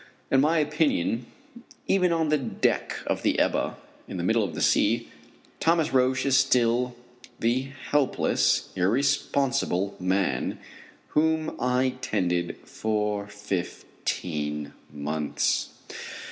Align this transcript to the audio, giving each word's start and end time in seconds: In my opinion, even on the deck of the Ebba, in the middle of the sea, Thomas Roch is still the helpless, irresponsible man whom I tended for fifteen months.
In 0.31 0.41
my 0.41 0.57
opinion, 0.57 1.27
even 1.87 2.11
on 2.11 2.29
the 2.29 2.37
deck 2.39 2.97
of 3.05 3.21
the 3.21 3.37
Ebba, 3.37 3.77
in 4.07 4.17
the 4.17 4.23
middle 4.23 4.43
of 4.43 4.55
the 4.55 4.61
sea, 4.63 5.09
Thomas 5.59 5.93
Roch 5.93 6.25
is 6.25 6.35
still 6.35 6.95
the 7.39 7.67
helpless, 7.91 8.69
irresponsible 8.75 9.95
man 9.99 10.57
whom 11.09 11.55
I 11.59 11.97
tended 12.01 12.55
for 12.65 13.27
fifteen 13.27 14.73
months. 14.91 15.69